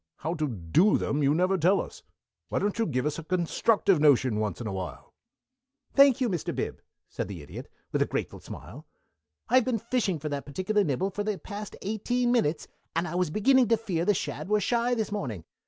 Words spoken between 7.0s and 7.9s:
said the Idiot,